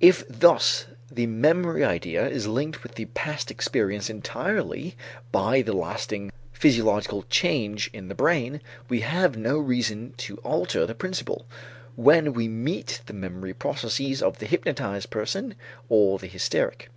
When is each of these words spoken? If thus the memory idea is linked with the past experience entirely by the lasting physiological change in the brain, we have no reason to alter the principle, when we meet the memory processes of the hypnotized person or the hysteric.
If 0.00 0.22
thus 0.28 0.86
the 1.10 1.26
memory 1.26 1.82
idea 1.84 2.24
is 2.28 2.46
linked 2.46 2.84
with 2.84 2.94
the 2.94 3.06
past 3.06 3.50
experience 3.50 4.08
entirely 4.08 4.94
by 5.32 5.60
the 5.60 5.72
lasting 5.72 6.30
physiological 6.52 7.24
change 7.24 7.90
in 7.92 8.06
the 8.06 8.14
brain, 8.14 8.60
we 8.88 9.00
have 9.00 9.36
no 9.36 9.58
reason 9.58 10.14
to 10.18 10.36
alter 10.44 10.86
the 10.86 10.94
principle, 10.94 11.46
when 11.96 12.32
we 12.32 12.46
meet 12.46 13.00
the 13.06 13.12
memory 13.12 13.54
processes 13.54 14.22
of 14.22 14.38
the 14.38 14.46
hypnotized 14.46 15.10
person 15.10 15.56
or 15.88 16.16
the 16.20 16.28
hysteric. 16.28 16.90